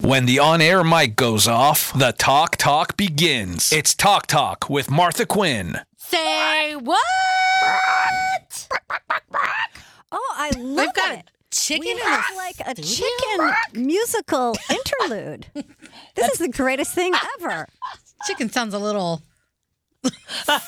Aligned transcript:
When 0.00 0.26
the 0.26 0.38
on 0.38 0.60
air 0.60 0.84
mic 0.84 1.16
goes 1.16 1.48
off, 1.48 1.92
the 1.92 2.12
talk 2.12 2.56
talk 2.56 2.96
begins. 2.96 3.72
It's 3.72 3.96
Talk 3.96 4.28
Talk 4.28 4.70
with 4.70 4.90
Martha 4.92 5.26
Quinn. 5.26 5.80
Say 5.96 6.76
what? 6.76 7.00
Oh, 10.12 10.34
I 10.36 10.50
love 10.56 10.86
We've 10.86 10.94
got 10.94 11.18
it. 11.18 11.30
chicken 11.50 11.80
We 11.84 11.90
in 11.90 11.98
have 11.98 12.24
the 12.30 12.36
like 12.36 12.60
a 12.78 12.80
studio? 12.82 13.08
chicken 13.72 13.84
musical 13.86 14.56
interlude. 14.70 15.46
This 16.14 16.28
is 16.32 16.38
the 16.38 16.48
greatest 16.48 16.94
thing 16.94 17.12
ever. 17.40 17.66
Chicken 18.24 18.50
sounds 18.50 18.74
a 18.74 18.78
little 18.78 19.20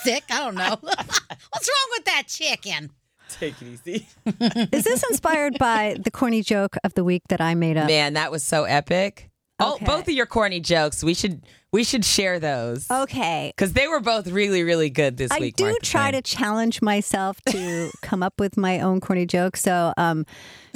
sick. 0.03 0.25
I 0.29 0.41
don't 0.45 0.57
know. 0.57 0.77
What's 0.81 1.69
wrong 1.69 1.89
with 1.93 2.05
that 2.07 2.25
chicken? 2.27 2.91
Take 3.39 3.55
it 3.63 3.69
easy. 3.87 4.07
Is 4.73 4.85
this 4.85 5.03
inspired 5.11 5.59
by 5.59 5.97
the 6.03 6.11
corny 6.11 6.43
joke 6.43 6.77
of 6.85 6.95
the 6.95 7.05
week 7.05 7.23
that 7.29 7.41
I 7.41 7.55
made 7.55 7.77
up? 7.77 7.87
Man, 7.89 8.15
that 8.15 8.31
was 8.31 8.43
so 8.43 8.65
epic. 8.65 9.31
Oh, 9.63 9.75
Okay. 9.75 9.85
both 9.85 10.09
of 10.09 10.15
your 10.15 10.25
corny 10.27 10.59
jokes. 10.61 11.05
We 11.05 11.13
should 11.13 11.43
we 11.73 11.85
should 11.85 12.05
share 12.05 12.41
those. 12.41 12.91
Okay. 12.91 13.53
Because 13.55 13.75
they 13.75 13.87
were 13.87 14.01
both 14.01 14.27
really, 14.27 14.63
really 14.65 14.91
good 14.91 15.19
this 15.19 15.31
I 15.31 15.39
week. 15.39 15.55
I 15.59 15.59
do 15.59 15.65
Martha 15.67 15.81
try 15.83 16.11
Quinn. 16.11 16.23
to 16.23 16.23
challenge 16.37 16.83
myself 16.83 17.41
to 17.51 17.91
come 18.03 18.23
up 18.23 18.41
with 18.41 18.57
my 18.57 18.81
own 18.81 19.01
corny 19.01 19.27
joke. 19.27 19.57
So 19.57 19.93
um, 19.97 20.25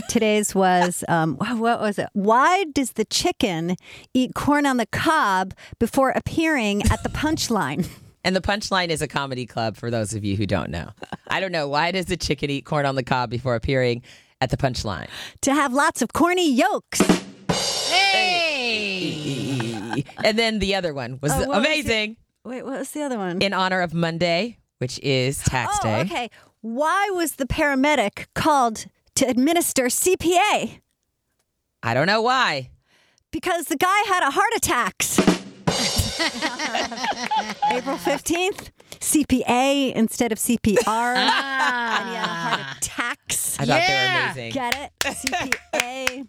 today's 0.08 0.54
was 0.54 1.02
um, 1.08 1.36
what 1.38 1.80
was 1.80 1.98
it? 1.98 2.10
Why 2.12 2.64
does 2.64 2.92
the 2.92 3.04
chicken 3.06 3.74
eat 4.12 4.34
corn 4.34 4.66
on 4.66 4.76
the 4.76 4.86
cob 4.86 5.54
before 5.80 6.10
appearing 6.10 6.82
at 6.90 7.02
the 7.02 7.08
punchline? 7.08 7.88
And 8.24 8.34
the 8.34 8.40
punchline 8.40 8.88
is 8.88 9.02
a 9.02 9.06
comedy 9.08 9.44
club 9.46 9.76
for 9.76 9.90
those 9.90 10.14
of 10.14 10.24
you 10.24 10.36
who 10.36 10.46
don't 10.46 10.70
know. 10.70 10.90
I 11.28 11.40
don't 11.40 11.52
know. 11.52 11.68
Why 11.68 11.90
does 11.90 12.06
the 12.06 12.16
chicken 12.16 12.50
eat 12.50 12.64
corn 12.64 12.86
on 12.86 12.94
the 12.94 13.02
cob 13.02 13.28
before 13.30 13.54
appearing 13.54 14.02
at 14.40 14.50
the 14.50 14.56
punchline? 14.56 15.08
to 15.42 15.52
have 15.54 15.72
lots 15.72 16.00
of 16.02 16.12
corny 16.12 16.50
yolks. 16.52 17.00
Hey. 18.54 20.04
And 20.24 20.38
then 20.38 20.58
the 20.58 20.74
other 20.74 20.92
one 20.94 21.18
was 21.22 21.32
Oh, 21.32 21.38
what 21.40 21.48
was 21.48 21.58
amazing 21.58 22.16
Wait, 22.44 22.62
what 22.64 22.78
was 22.78 22.90
the 22.90 23.02
other 23.02 23.16
one? 23.18 23.40
in 23.40 23.52
honor 23.52 23.80
of 23.80 23.94
Monday, 23.94 24.58
which 24.78 24.98
is 25.00 25.38
tax 25.44 25.78
oh, 25.80 25.84
day. 25.84 26.00
okay. 26.02 26.30
Why 26.60 27.10
was 27.12 27.32
the 27.32 27.46
paramedic 27.46 28.26
called 28.34 28.86
to 29.16 29.26
administer 29.28 29.84
CPA? 29.84 30.80
I 31.82 31.94
don't 31.94 32.06
know 32.06 32.22
why. 32.22 32.70
Because 33.30 33.66
the 33.66 33.76
guy 33.76 33.98
had 34.08 34.22
a 34.26 34.30
heart 34.30 34.52
attack. 34.56 35.02
April 37.70 37.96
15th, 37.96 38.70
CPA 39.00 39.92
instead 39.94 40.32
of 40.32 40.38
CPR. 40.38 40.76
and 41.16 42.08
he 42.08 42.14
had 42.14 42.24
a 42.24 42.26
heart 42.26 42.76
attack. 42.78 43.18
I 43.28 43.34
thought 43.34 43.66
Yeah. 43.68 44.32
they 44.34 44.42
were 44.42 44.44
amazing. 44.44 44.52
Get 44.52 44.74
it? 44.74 44.92
CPA, 45.00 46.26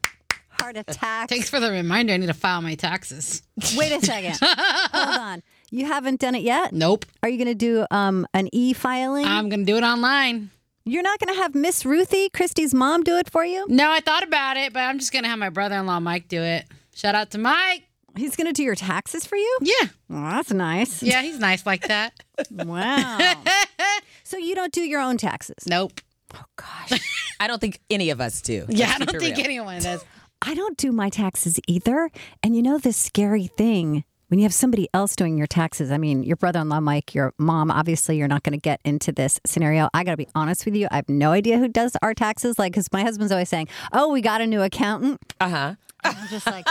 heart 0.61 0.78
attack. 0.78 1.30
Thanks 1.30 1.50
for 1.50 1.59
the 1.59 1.72
reminder. 1.72 2.13
I 2.13 2.17
need 2.17 2.28
to 2.28 2.33
file 2.33 2.61
my 2.61 2.75
taxes. 2.75 3.41
Wait 3.78 3.91
a 3.91 4.03
second. 4.06 4.38
Hold 4.41 5.17
on. 5.17 5.44
You 5.72 5.86
haven't 5.86 6.19
done 6.19 6.36
it 6.36 6.44
yet? 6.44 6.73
Nope. 6.73 7.06
Are 7.23 7.30
you 7.30 7.38
going 7.38 7.47
to 7.47 7.56
do 7.56 7.86
um, 7.91 8.28
an 8.33 8.50
e 8.53 8.73
filing? 8.73 9.25
I'm 9.25 9.50
going 9.50 9.66
to 9.66 9.72
do 9.72 9.78
it 9.78 9.83
online. 9.83 10.52
You're 10.88 11.02
not 11.03 11.19
going 11.19 11.34
to 11.35 11.41
have 11.41 11.56
Miss 11.56 11.84
Ruthie, 11.84 12.29
Christie's 12.29 12.73
mom, 12.73 13.02
do 13.03 13.17
it 13.17 13.28
for 13.29 13.44
you? 13.44 13.66
No, 13.69 13.90
I 13.90 14.02
thought 14.02 14.22
about 14.23 14.56
it, 14.56 14.72
but 14.72 14.81
I'm 14.81 15.00
just 15.00 15.12
going 15.12 15.23
to 15.23 15.29
have 15.29 15.40
my 15.40 15.50
brother 15.50 15.75
in 15.78 15.88
law, 15.88 16.00
Mike, 16.00 16.28
do 16.28 16.40
it. 16.41 16.66
Shout 16.94 17.16
out 17.16 17.31
to 17.31 17.40
Mike. 17.40 17.84
He's 18.18 18.36
going 18.36 18.48
to 18.48 18.53
do 18.53 18.64
your 18.64 18.76
taxes 18.76 19.26
for 19.26 19.36
you? 19.36 19.58
Yeah. 19.62 19.88
Oh, 20.09 20.30
that's 20.30 20.52
nice. 20.52 21.03
Yeah, 21.03 21.22
he's 21.22 21.40
nice 21.40 21.66
like 21.66 21.88
that. 21.88 22.14
Wow. 22.52 23.18
so 24.24 24.38
you 24.38 24.56
don't 24.56 24.74
do 24.74 24.81
your 24.81 25.00
own 25.02 25.18
taxes? 25.18 25.56
Nope. 25.68 26.02
Oh, 26.34 26.44
gosh. 26.58 27.00
I 27.40 27.48
don't 27.48 27.59
think 27.62 27.80
any 27.90 28.09
of 28.09 28.20
us 28.20 28.42
do. 28.42 28.66
Yeah, 28.68 28.92
I 28.94 28.98
don't 29.00 29.20
think 29.20 29.38
real. 29.38 29.46
anyone 29.46 29.81
does. 29.81 30.03
I 30.42 30.53
don't 30.53 30.78
do 30.78 30.92
my 30.92 31.09
taxes 31.09 31.59
either. 31.68 32.09
And 32.44 32.56
you 32.56 32.62
know 32.62 32.78
this 32.78 32.98
scary 32.98 33.48
thing 33.48 34.03
when 34.28 34.40
you 34.40 34.44
have 34.44 34.53
somebody 34.53 34.90
else 34.94 35.16
doing 35.16 35.38
your 35.38 35.47
taxes. 35.47 35.92
I 35.92 35.97
mean, 35.97 36.24
your 36.24 36.36
brother-in-law 36.36 36.82
Mike, 36.82 37.16
your 37.16 37.34
mom, 37.38 37.72
obviously 37.72 38.18
you're 38.18 38.28
not 38.28 38.44
going 38.44 38.53
to 38.53 38.59
get 38.62 38.82
into 38.84 39.12
this 39.14 39.40
scenario. 39.46 39.88
I 39.94 40.03
got 40.03 40.12
to 40.12 40.18
be 40.18 40.28
honest 40.36 40.66
with 40.66 40.76
you. 40.76 40.88
I 40.92 40.97
have 40.97 41.08
no 41.09 41.32
idea 41.32 41.58
who 41.58 41.70
does 41.70 41.96
our 42.02 42.14
taxes 42.14 42.59
like 42.59 42.74
cuz 42.74 42.92
my 42.92 43.02
husband's 43.02 43.32
always 43.32 43.50
saying, 43.50 43.70
"Oh, 43.94 44.12
we 44.12 44.20
got 44.22 44.42
a 44.42 44.47
new 44.47 44.62
accountant." 44.62 45.22
Uh 45.40 45.50
huh. 45.50 45.76
I'm 46.03 46.28
just 46.30 46.46
like, 46.46 46.68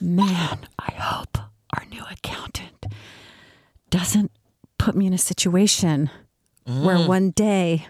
"Man, 0.00 0.58
I 0.78 0.92
hope 0.92 1.38
our 1.76 1.84
new 1.90 2.02
accountant 2.10 2.86
doesn't 3.90 4.30
put 4.78 4.94
me 4.96 5.06
in 5.06 5.12
a 5.12 5.18
situation 5.18 6.10
where 6.64 6.96
mm. 6.96 7.06
one 7.06 7.30
day 7.30 7.86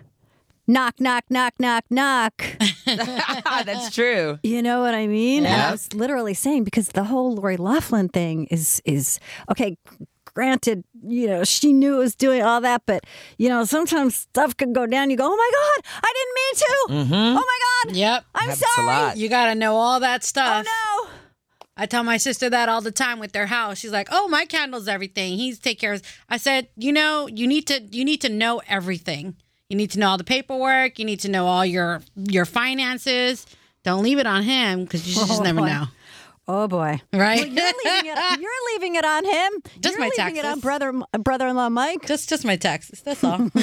knock 0.67 1.01
knock 1.01 1.25
knock 1.31 1.55
knock 1.59 1.85
knock 1.91 2.43
That's 2.87 3.95
true. 3.95 4.39
You 4.43 4.63
know 4.63 4.81
what 4.81 4.95
I 4.95 5.07
mean? 5.07 5.47
And 5.47 5.63
I 5.63 5.71
was 5.71 5.93
literally 5.95 6.35
saying 6.35 6.65
because 6.65 6.89
the 6.89 7.05
whole 7.05 7.35
Lori 7.35 7.57
Loughlin 7.57 8.09
thing 8.09 8.47
is 8.47 8.81
is 8.85 9.19
okay. 9.51 9.77
Granted, 10.35 10.85
you 11.03 11.27
know 11.29 11.45
she 11.45 11.73
knew 11.73 11.95
it 11.95 11.99
was 11.99 12.15
doing 12.15 12.43
all 12.43 12.61
that, 12.61 12.83
but 12.85 13.05
you 13.39 13.49
know 13.49 13.65
sometimes 13.65 14.17
stuff 14.17 14.55
can 14.55 14.75
go 14.75 14.87
down. 14.87 15.09
You 15.09 15.17
go, 15.17 15.25
oh 15.25 15.35
my 15.35 15.51
god, 15.59 15.93
I 16.05 16.13
didn't 16.17 16.35
mean 16.35 16.55
to. 16.55 17.15
Mm-hmm. 17.15 17.39
Oh 17.39 17.45
my 17.53 17.59
god, 17.87 17.97
Yep. 17.97 18.25
I'm 18.35 18.51
sorry. 18.55 19.19
You 19.19 19.29
got 19.31 19.47
to 19.47 19.55
know 19.55 19.77
all 19.77 20.01
that 20.01 20.21
Oh 20.23 20.27
stuff. 20.27 20.67
no. 20.67 20.86
I 21.77 21.87
tell 21.87 22.03
my 22.03 22.17
sister 22.17 22.49
that 22.51 22.69
all 22.69 22.81
the 22.81 22.91
time 22.91 23.19
with 23.19 23.33
their 23.33 23.47
house. 23.47 23.79
She's 23.79 23.93
like, 23.93 24.09
"Oh, 24.11 24.29
my 24.29 24.45
candle's 24.47 24.89
everything. 24.89 25.37
He's 25.37 25.59
take 25.59 25.79
care 25.79 25.93
of." 25.93 26.03
I 26.29 26.37
said, 26.39 26.69
"You 26.77 26.93
know, 26.93 27.27
you 27.27 27.47
need 27.47 27.67
to 27.67 27.81
you 27.91 28.05
need 28.05 28.21
to 28.23 28.29
know 28.29 28.63
everything. 28.69 29.37
You 29.69 29.77
need 29.77 29.91
to 29.93 29.99
know 29.99 30.11
all 30.11 30.19
the 30.19 30.25
paperwork. 30.25 30.99
You 30.99 31.05
need 31.05 31.21
to 31.21 31.29
know 31.29 31.47
all 31.47 31.67
your 31.67 32.03
your 32.17 32.45
finances. 32.45 33.47
Don't 33.83 34.03
leave 34.03 34.19
it 34.19 34.27
on 34.27 34.43
him 34.43 34.85
because 34.85 35.07
you 35.09 35.15
just 35.15 35.41
Oh, 35.41 35.45
never 35.45 35.61
know, 35.73 35.87
Oh 36.49 36.69
boy. 36.69 37.01
right? 37.13 37.41
Well, 37.41 37.47
you're 37.49 37.73
leaving 37.85 38.11
it. 38.13 38.41
You're 38.41 38.51
leaving 38.75 38.95
it 38.95 39.05
on 39.05 39.25
him. 39.25 39.53
Just 39.81 39.95
you're 39.95 39.99
my 39.99 40.11
leaving 40.17 40.37
it 40.37 40.45
on 40.45 40.61
brother 40.61 40.93
brother-in-law 41.19 41.71
Mike. 41.71 42.07
just 42.07 42.29
just 42.29 42.45
my 42.45 42.55
taxes. 42.57 43.03
That's 43.03 43.25
all. 43.25 43.51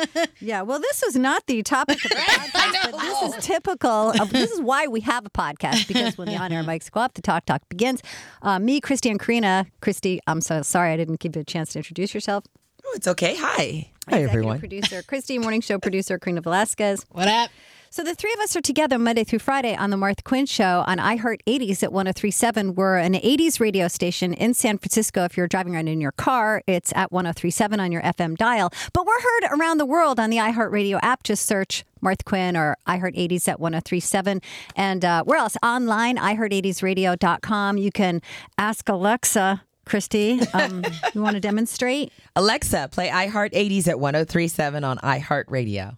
Yeah, 0.40 0.62
well, 0.62 0.78
this 0.80 1.02
is 1.02 1.16
not 1.16 1.46
the 1.46 1.62
topic 1.62 2.04
of 2.04 2.10
the 2.10 2.16
podcast, 2.16 2.90
but 2.92 3.00
this 3.00 3.22
is 3.36 3.44
typical 3.44 4.10
of 4.20 4.30
this 4.30 4.50
is 4.50 4.60
why 4.60 4.86
we 4.86 5.00
have 5.00 5.24
a 5.24 5.30
podcast 5.30 5.86
because 5.88 6.18
when 6.18 6.28
the 6.28 6.36
on 6.36 6.52
air 6.52 6.62
mics 6.62 6.90
go 6.90 7.00
up, 7.00 7.14
the 7.14 7.22
talk 7.22 7.46
talk 7.46 7.62
begins. 7.68 8.02
Uh, 8.42 8.58
me, 8.58 8.80
Christie, 8.80 9.10
and 9.10 9.18
Karena. 9.20 9.64
Christie, 9.80 10.20
I'm 10.26 10.40
so 10.40 10.62
sorry 10.62 10.92
I 10.92 10.96
didn't 10.96 11.20
give 11.20 11.36
you 11.36 11.42
a 11.42 11.44
chance 11.44 11.72
to 11.72 11.78
introduce 11.78 12.12
yourself. 12.14 12.44
Oh, 12.84 12.92
it's 12.96 13.06
okay. 13.08 13.34
Hi. 13.36 13.44
Hi, 13.46 14.18
Executive 14.18 14.28
everyone. 14.30 14.58
Producer 14.58 15.02
Christie, 15.02 15.38
morning 15.38 15.60
show 15.60 15.78
producer 15.78 16.18
Karena 16.18 16.40
Velasquez. 16.40 17.04
what 17.10 17.28
up? 17.28 17.50
So 17.96 18.04
the 18.04 18.14
three 18.14 18.34
of 18.34 18.40
us 18.40 18.54
are 18.54 18.60
together 18.60 18.98
Monday 18.98 19.24
through 19.24 19.38
Friday 19.38 19.74
on 19.74 19.88
the 19.88 19.96
Martha 19.96 20.22
Quinn 20.22 20.44
Show 20.44 20.84
on 20.86 20.98
iHeart 20.98 21.38
80s 21.46 21.82
at 21.82 21.94
1037. 21.94 22.74
We're 22.74 22.98
an 22.98 23.14
80s 23.14 23.58
radio 23.58 23.88
station 23.88 24.34
in 24.34 24.52
San 24.52 24.76
Francisco. 24.76 25.24
If 25.24 25.34
you're 25.34 25.48
driving 25.48 25.74
around 25.74 25.88
in 25.88 26.02
your 26.02 26.12
car, 26.12 26.62
it's 26.66 26.92
at 26.94 27.10
1037 27.10 27.80
on 27.80 27.90
your 27.90 28.02
FM 28.02 28.36
dial. 28.36 28.70
But 28.92 29.06
we're 29.06 29.18
heard 29.18 29.58
around 29.58 29.78
the 29.78 29.86
world 29.86 30.20
on 30.20 30.28
the 30.28 30.36
iHeart 30.36 30.72
Radio 30.72 30.98
app. 31.00 31.22
Just 31.22 31.46
search 31.46 31.86
Martha 32.02 32.22
Quinn 32.22 32.54
or 32.54 32.76
iHeart 32.86 33.16
80s 33.16 33.48
at 33.48 33.60
1037. 33.60 34.42
And 34.76 35.02
uh, 35.02 35.24
where 35.24 35.38
else? 35.38 35.56
Online, 35.62 36.18
iHeart80sRadio.com. 36.18 37.78
You 37.78 37.90
can 37.90 38.20
ask 38.58 38.86
Alexa. 38.90 39.62
Christie, 39.86 40.40
um, 40.52 40.84
you 41.14 41.22
want 41.22 41.36
to 41.36 41.40
demonstrate? 41.40 42.12
Alexa, 42.34 42.90
play 42.92 43.08
iHeart 43.08 43.54
80s 43.54 43.88
at 43.88 43.98
1037 43.98 44.84
on 44.84 44.98
iHeartRadio. 44.98 45.96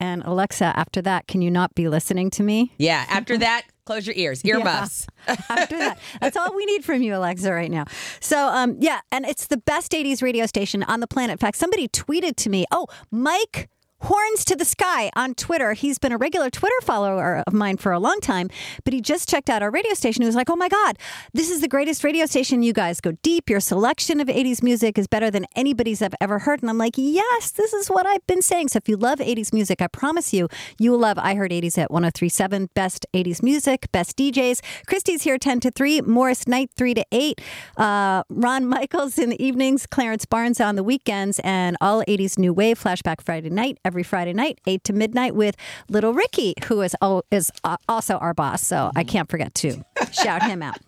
And 0.00 0.22
Alexa, 0.24 0.72
after 0.76 1.02
that, 1.02 1.26
can 1.28 1.42
you 1.42 1.50
not 1.50 1.74
be 1.74 1.88
listening 1.88 2.30
to 2.30 2.42
me? 2.42 2.72
Yeah. 2.78 3.04
After 3.08 3.36
that, 3.38 3.66
close 3.84 4.06
your 4.06 4.16
ears, 4.16 4.42
earmuffs. 4.44 5.06
after 5.28 5.78
that. 5.78 5.98
That's 6.20 6.36
all 6.38 6.56
we 6.56 6.64
need 6.64 6.84
from 6.84 7.02
you, 7.02 7.14
Alexa, 7.14 7.52
right 7.52 7.70
now. 7.70 7.84
So, 8.18 8.48
um, 8.48 8.76
yeah, 8.80 9.00
and 9.12 9.26
it's 9.26 9.46
the 9.46 9.58
best 9.58 9.92
80s 9.92 10.22
radio 10.22 10.46
station 10.46 10.82
on 10.84 11.00
the 11.00 11.06
planet. 11.06 11.32
In 11.32 11.38
fact, 11.38 11.58
somebody 11.58 11.86
tweeted 11.86 12.36
to 12.36 12.50
me, 12.50 12.64
oh, 12.72 12.86
Mike 13.10 13.68
Horns 14.02 14.44
to 14.46 14.56
the 14.56 14.64
Sky 14.64 15.10
on 15.14 15.34
Twitter. 15.34 15.74
He's 15.74 15.98
been 15.98 16.12
a 16.12 16.16
regular 16.16 16.48
Twitter 16.48 16.80
follower 16.82 17.42
of 17.46 17.52
mine 17.52 17.76
for 17.76 17.92
a 17.92 17.98
long 17.98 18.18
time, 18.20 18.48
but 18.84 18.94
he 18.94 19.00
just 19.02 19.28
checked 19.28 19.50
out 19.50 19.62
our 19.62 19.70
radio 19.70 19.92
station. 19.92 20.22
He 20.22 20.26
was 20.26 20.34
like, 20.34 20.48
oh 20.48 20.56
my 20.56 20.68
God, 20.68 20.98
this 21.34 21.50
is 21.50 21.60
the 21.60 21.68
greatest 21.68 22.02
radio 22.02 22.24
station. 22.24 22.62
You 22.62 22.72
guys 22.72 23.00
go 23.00 23.12
deep. 23.22 23.50
Your 23.50 23.60
selection 23.60 24.20
of 24.20 24.28
80s 24.28 24.62
music 24.62 24.96
is 24.96 25.06
better 25.06 25.30
than 25.30 25.44
anybody's 25.54 26.00
I've 26.00 26.14
ever 26.20 26.40
heard. 26.40 26.62
And 26.62 26.70
I'm 26.70 26.78
like, 26.78 26.94
yes, 26.96 27.50
this 27.50 27.74
is 27.74 27.88
what 27.88 28.06
I've 28.06 28.26
been 28.26 28.40
saying. 28.40 28.68
So 28.68 28.78
if 28.78 28.88
you 28.88 28.96
love 28.96 29.18
80s 29.18 29.52
music, 29.52 29.82
I 29.82 29.86
promise 29.86 30.32
you, 30.32 30.48
you 30.78 30.92
will 30.92 30.98
love 30.98 31.18
iHeart 31.18 31.50
80s 31.50 31.76
at 31.76 31.90
1037. 31.90 32.70
Best 32.74 33.06
80s 33.12 33.42
music, 33.42 33.92
best 33.92 34.16
DJs. 34.16 34.60
Christie's 34.86 35.22
here 35.22 35.36
10 35.36 35.60
to 35.60 35.70
3, 35.70 36.00
Morris 36.02 36.48
Night 36.48 36.70
3 36.74 36.94
to 36.94 37.04
8, 37.12 37.40
uh, 37.76 38.22
Ron 38.30 38.66
Michaels 38.66 39.18
in 39.18 39.28
the 39.28 39.44
evenings, 39.44 39.86
Clarence 39.86 40.24
Barnes 40.24 40.60
on 40.60 40.76
the 40.76 40.82
weekends, 40.82 41.38
and 41.40 41.76
all 41.80 42.02
80s 42.04 42.38
New 42.38 42.54
Wave 42.54 42.82
Flashback 42.82 43.20
Friday 43.20 43.50
night 43.50 43.78
every 43.90 44.04
Friday 44.04 44.32
night, 44.32 44.60
8 44.68 44.84
to 44.84 44.92
midnight, 44.92 45.34
with 45.34 45.56
Little 45.88 46.14
Ricky, 46.14 46.54
who 46.66 46.80
is, 46.80 46.94
oh, 47.02 47.22
is 47.32 47.50
uh, 47.64 47.76
also 47.88 48.18
our 48.18 48.32
boss. 48.32 48.64
So 48.64 48.92
I 48.94 49.02
can't 49.02 49.28
forget 49.28 49.52
to 49.56 49.84
shout 50.12 50.44
him 50.44 50.62
out. 50.62 50.78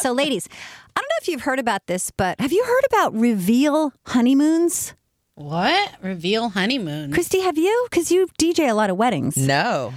So, 0.00 0.10
ladies, 0.10 0.48
I 0.96 1.00
don't 1.00 1.08
know 1.08 1.22
if 1.22 1.28
you've 1.28 1.42
heard 1.42 1.60
about 1.60 1.86
this, 1.86 2.10
but 2.10 2.40
have 2.40 2.52
you 2.52 2.64
heard 2.64 2.84
about 2.86 3.14
reveal 3.14 3.92
honeymoons? 4.06 4.94
What? 5.36 5.92
Reveal 6.02 6.48
honeymoon. 6.48 7.12
Christie, 7.12 7.42
have 7.42 7.56
you? 7.56 7.86
Because 7.88 8.10
you 8.10 8.26
DJ 8.40 8.68
a 8.68 8.74
lot 8.74 8.90
of 8.90 8.96
weddings. 8.96 9.36
No. 9.36 9.94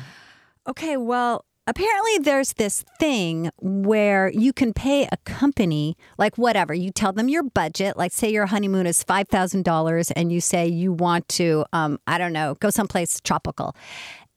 Okay, 0.68 0.98
well, 0.98 1.46
apparently 1.70 2.18
there's 2.18 2.54
this 2.54 2.84
thing 3.00 3.52
where 3.62 4.32
you 4.32 4.52
can 4.52 4.74
pay 4.74 5.08
a 5.12 5.18
company, 5.18 5.96
like 6.18 6.36
whatever, 6.36 6.74
you 6.74 6.90
tell 6.90 7.14
them 7.14 7.30
your 7.30 7.44
budget, 7.44 7.96
like 7.96 8.12
say 8.12 8.32
your 8.32 8.48
honeymoon 8.48 8.88
is 8.88 9.04
$5,000 9.04 10.12
and 10.16 10.32
you 10.32 10.42
say 10.42 10.68
you 10.68 10.92
want 10.92 11.28
to, 11.30 11.64
um, 11.72 12.00
I 12.08 12.18
don't 12.18 12.34
know, 12.34 12.56
go 12.56 12.72
someplace 12.72 13.22
tropical. 13.22 13.76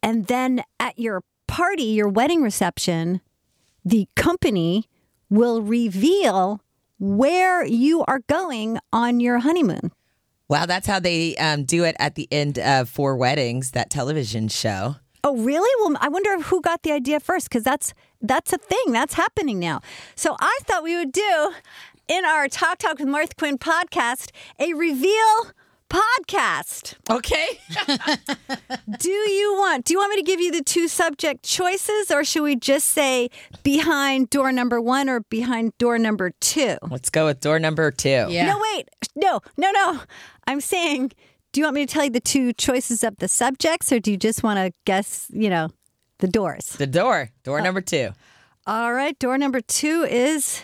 And 0.02 0.26
then 0.26 0.62
at 0.79 0.99
your 0.99 1.23
party, 1.46 1.84
your 1.84 2.08
wedding 2.08 2.43
reception, 2.43 3.23
the 3.82 4.06
company 4.14 4.84
will 5.31 5.62
reveal 5.62 6.61
where 6.99 7.64
you 7.64 8.05
are 8.05 8.20
going 8.29 8.79
on 8.93 9.20
your 9.20 9.38
honeymoon. 9.38 9.90
Wow, 10.49 10.67
that's 10.67 10.87
how 10.87 11.00
they 11.00 11.34
um, 11.38 11.64
do 11.64 11.84
it 11.84 11.96
at 11.99 12.14
the 12.14 12.29
end 12.31 12.58
of 12.58 12.90
Four 12.90 13.17
Weddings, 13.17 13.70
that 13.70 13.88
television 13.88 14.49
show. 14.49 14.96
Oh, 15.32 15.37
really? 15.43 15.70
Well, 15.82 15.96
I 15.99 16.08
wonder 16.11 16.38
who 16.43 16.61
got 16.61 16.82
the 16.82 16.93
idea 16.93 17.19
first 17.19 17.49
because 17.49 17.62
that's 17.64 17.94
that's 18.20 18.52
a 18.52 18.58
thing 18.58 18.93
that's 18.93 19.14
happening 19.14 19.58
now. 19.58 19.81
So 20.14 20.37
I 20.38 20.58
thought 20.64 20.82
we 20.82 20.94
would 20.94 21.11
do 21.11 21.52
in 22.06 22.26
our 22.26 22.49
Talk 22.49 22.76
Talk 22.79 22.99
with 22.99 23.08
Martha 23.08 23.34
Quinn 23.34 23.56
podcast 23.56 24.31
a 24.58 24.75
reveal 24.75 25.52
podcast. 25.88 26.96
Okay. 27.08 27.46
Do 28.99 29.11
you 29.11 29.55
want? 29.55 29.87
Do 29.87 29.94
you 29.94 29.99
want 29.99 30.11
me 30.11 30.17
to 30.17 30.23
give 30.23 30.38
you 30.38 30.52
the 30.52 30.62
two 30.62 30.87
subject 30.87 31.43
choices, 31.43 32.11
or 32.11 32.25
should 32.25 32.43
we 32.43 32.55
just 32.55 32.88
say 32.88 33.31
behind 33.62 34.29
door 34.29 34.52
number 34.52 34.82
one 34.82 35.08
or 35.08 35.20
behind 35.20 35.76
door 35.79 35.99
number 35.99 36.32
two? 36.40 36.76
Let's 36.90 37.08
go 37.08 37.25
with 37.25 37.40
door 37.40 37.58
number 37.58 37.90
two. 37.90 38.26
Yeah. 38.29 38.52
No, 38.52 38.61
wait, 38.75 38.90
no, 39.17 39.40
no, 39.56 39.70
no. 39.70 40.00
I'm 40.46 40.61
saying. 40.61 41.12
Do 41.52 41.60
you 41.60 41.66
want 41.66 41.75
me 41.75 41.87
to 41.87 41.93
tell 41.93 42.04
you 42.04 42.10
the 42.10 42.20
two 42.20 42.54
choices 42.54 43.04
of 43.04 43.19
the 43.19 43.28
subjects, 43.28 43.93
or 43.93 44.00
do 44.00 44.10
you 44.10 44.16
just 44.16 44.43
want 44.43 44.58
to 44.58 44.72
guess? 44.87 45.26
You 45.31 45.50
know, 45.50 45.69
the 46.19 46.28
doors. 46.28 46.64
The 46.78 46.87
door. 46.87 47.31
Door 47.44 47.60
oh. 47.60 47.64
number 47.64 47.82
two. 47.82 48.10
All 48.66 48.94
right, 48.94 49.19
door 49.19 49.37
number 49.37 49.60
two 49.60 50.06
is 50.08 50.62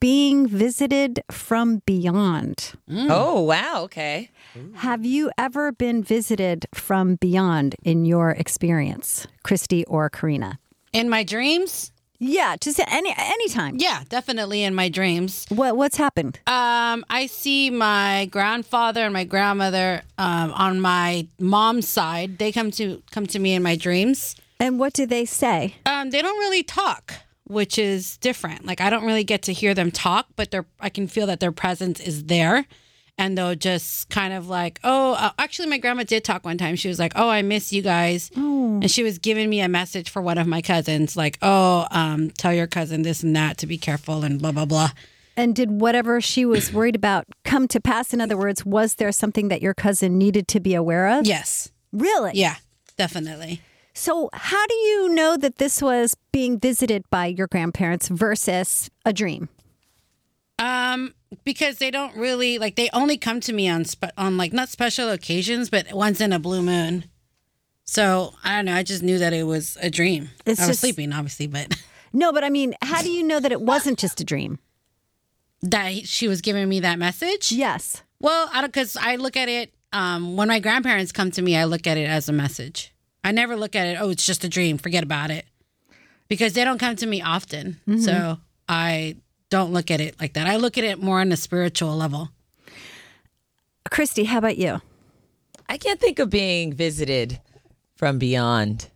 being 0.00 0.46
visited 0.46 1.20
from 1.30 1.82
beyond. 1.84 2.74
Mm. 2.88 3.08
Oh, 3.10 3.42
wow. 3.42 3.82
Okay. 3.84 4.30
Have 4.76 5.04
you 5.04 5.30
ever 5.36 5.72
been 5.72 6.02
visited 6.02 6.66
from 6.72 7.16
beyond 7.16 7.76
in 7.82 8.04
your 8.04 8.30
experience, 8.30 9.26
Christie 9.42 9.84
or 9.86 10.08
Karena? 10.08 10.58
In 10.92 11.10
my 11.10 11.24
dreams? 11.24 11.92
Yeah, 12.18 12.56
just 12.60 12.80
any 12.86 13.14
anytime. 13.16 13.76
Yeah, 13.78 14.02
definitely 14.08 14.62
in 14.62 14.74
my 14.74 14.88
dreams. 14.88 15.46
What 15.48 15.76
what's 15.76 15.96
happened? 15.96 16.40
Um, 16.46 17.04
I 17.10 17.26
see 17.26 17.70
my 17.70 18.26
grandfather 18.26 19.02
and 19.02 19.12
my 19.12 19.24
grandmother 19.24 20.02
um, 20.18 20.52
on 20.52 20.80
my 20.80 21.28
mom's 21.38 21.88
side. 21.88 22.38
They 22.38 22.52
come 22.52 22.70
to 22.72 23.02
come 23.10 23.26
to 23.28 23.38
me 23.38 23.54
in 23.54 23.62
my 23.62 23.76
dreams. 23.76 24.36
And 24.58 24.78
what 24.78 24.94
do 24.94 25.04
they 25.06 25.26
say? 25.26 25.74
Um, 25.84 26.10
they 26.10 26.22
don't 26.22 26.38
really 26.38 26.62
talk, 26.62 27.12
which 27.44 27.78
is 27.78 28.16
different. 28.18 28.64
Like 28.64 28.80
I 28.80 28.88
don't 28.90 29.04
really 29.04 29.24
get 29.24 29.42
to 29.42 29.52
hear 29.52 29.74
them 29.74 29.90
talk, 29.90 30.26
but 30.36 30.50
they're 30.50 30.66
I 30.80 30.88
can 30.88 31.06
feel 31.08 31.26
that 31.26 31.40
their 31.40 31.52
presence 31.52 32.00
is 32.00 32.24
there. 32.24 32.66
And 33.18 33.36
they'll 33.38 33.54
just 33.54 34.10
kind 34.10 34.34
of 34.34 34.48
like, 34.48 34.78
oh, 34.84 35.14
uh, 35.14 35.30
actually, 35.38 35.68
my 35.68 35.78
grandma 35.78 36.02
did 36.02 36.22
talk 36.22 36.44
one 36.44 36.58
time. 36.58 36.76
She 36.76 36.88
was 36.88 36.98
like, 36.98 37.12
oh, 37.16 37.30
I 37.30 37.40
miss 37.40 37.72
you 37.72 37.80
guys. 37.80 38.30
And 38.82 38.90
she 38.90 39.02
was 39.02 39.18
giving 39.18 39.48
me 39.48 39.60
a 39.60 39.68
message 39.68 40.10
for 40.10 40.20
one 40.20 40.36
of 40.36 40.46
my 40.46 40.60
cousins, 40.60 41.16
like, 41.16 41.38
oh, 41.40 41.86
um, 41.90 42.30
tell 42.30 42.52
your 42.52 42.66
cousin 42.66 43.02
this 43.02 43.22
and 43.22 43.34
that 43.34 43.56
to 43.58 43.66
be 43.66 43.78
careful 43.78 44.22
and 44.22 44.38
blah, 44.38 44.52
blah, 44.52 44.66
blah. 44.66 44.90
And 45.34 45.54
did 45.54 45.70
whatever 45.70 46.20
she 46.20 46.44
was 46.44 46.72
worried 46.72 46.94
about 46.94 47.24
come 47.44 47.68
to 47.68 47.80
pass? 47.80 48.12
In 48.12 48.20
other 48.20 48.36
words, 48.36 48.66
was 48.66 48.94
there 48.96 49.12
something 49.12 49.48
that 49.48 49.62
your 49.62 49.74
cousin 49.74 50.18
needed 50.18 50.46
to 50.48 50.60
be 50.60 50.74
aware 50.74 51.18
of? 51.18 51.26
Yes. 51.26 51.70
Really? 51.92 52.32
Yeah, 52.34 52.56
definitely. 52.98 53.62
So, 53.94 54.28
how 54.34 54.66
do 54.66 54.74
you 54.74 55.08
know 55.14 55.38
that 55.38 55.56
this 55.56 55.80
was 55.80 56.16
being 56.30 56.60
visited 56.60 57.02
by 57.10 57.26
your 57.26 57.46
grandparents 57.46 58.08
versus 58.08 58.90
a 59.06 59.12
dream? 59.14 59.48
Um, 60.58 61.14
because 61.44 61.78
they 61.78 61.90
don't 61.90 62.16
really 62.16 62.58
like 62.58 62.76
they 62.76 62.88
only 62.92 63.18
come 63.18 63.40
to 63.40 63.52
me 63.52 63.68
on 63.68 63.84
spe- 63.84 64.12
on 64.16 64.36
like 64.38 64.52
not 64.52 64.68
special 64.68 65.10
occasions, 65.10 65.68
but 65.70 65.92
once 65.92 66.20
in 66.20 66.32
a 66.32 66.38
blue 66.38 66.62
moon. 66.62 67.04
So 67.84 68.34
I 68.42 68.56
don't 68.56 68.64
know. 68.64 68.74
I 68.74 68.82
just 68.82 69.02
knew 69.02 69.18
that 69.18 69.32
it 69.32 69.44
was 69.44 69.76
a 69.80 69.90
dream. 69.90 70.30
It's 70.46 70.58
I 70.60 70.64
was 70.64 70.68
just- 70.70 70.80
sleeping, 70.80 71.12
obviously, 71.12 71.46
but 71.46 71.76
No, 72.12 72.32
but 72.32 72.42
I 72.44 72.48
mean, 72.50 72.74
how 72.82 73.02
do 73.02 73.10
you 73.10 73.22
know 73.22 73.38
that 73.40 73.52
it 73.52 73.60
wasn't 73.60 73.98
just 73.98 74.20
a 74.20 74.24
dream? 74.24 74.58
that 75.62 76.06
she 76.06 76.28
was 76.28 76.42
giving 76.42 76.68
me 76.68 76.80
that 76.80 76.98
message. 76.98 77.50
Yes. 77.50 78.02
Well, 78.20 78.48
I 78.52 78.60
don't 78.60 78.72
because 78.72 78.96
I 78.96 79.16
look 79.16 79.36
at 79.36 79.48
it. 79.48 79.72
Um, 79.92 80.36
when 80.36 80.48
my 80.48 80.60
grandparents 80.60 81.12
come 81.12 81.30
to 81.32 81.42
me, 81.42 81.56
I 81.56 81.64
look 81.64 81.86
at 81.86 81.96
it 81.96 82.08
as 82.08 82.28
a 82.28 82.32
message. 82.32 82.92
I 83.24 83.32
never 83.32 83.56
look 83.56 83.74
at 83.74 83.86
it. 83.86 83.96
Oh, 84.00 84.10
it's 84.10 84.24
just 84.24 84.44
a 84.44 84.48
dream. 84.48 84.78
Forget 84.78 85.02
about 85.02 85.30
it, 85.30 85.44
because 86.28 86.52
they 86.52 86.62
don't 86.64 86.78
come 86.78 86.94
to 86.96 87.06
me 87.06 87.20
often. 87.22 87.80
So 88.00 88.38
I 88.68 89.16
don't 89.56 89.72
look 89.72 89.90
at 89.90 90.00
it 90.00 90.20
like 90.20 90.34
that. 90.34 90.46
I 90.46 90.56
look 90.56 90.76
at 90.76 90.84
it 90.84 91.02
more 91.02 91.20
on 91.20 91.32
a 91.32 91.36
spiritual 91.36 91.96
level. 91.96 92.30
Christie, 93.90 94.24
how 94.24 94.38
about 94.38 94.58
you? 94.58 94.82
I 95.68 95.78
can't 95.78 95.98
think 95.98 96.18
of 96.18 96.28
being 96.28 96.72
visited 96.72 97.40
from 97.96 98.18
beyond. 98.18 98.90